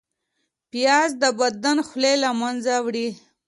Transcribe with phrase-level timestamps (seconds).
[0.71, 3.09] پیاز د بدن خولې له منځه وړي